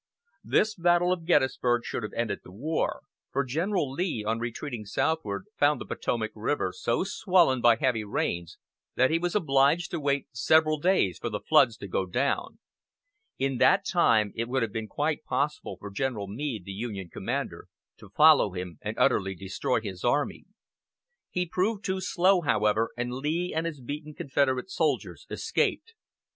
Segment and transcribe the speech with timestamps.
[0.43, 3.01] This battle of Gettysburg should have ended the war,
[3.31, 8.57] for General Lee, on retreating southward, found the Potomac River so swollen by heavy rains
[8.95, 12.57] that he was obliged to wait several days for the floods to go down.
[13.37, 17.67] In that time it would have been quite possible for General Meade, the Union commander,
[17.97, 20.45] to follow him and utterly destroy his army.
[21.29, 25.93] He proved too slow, however, and Lee and his beaten Confederate soldiers escaped.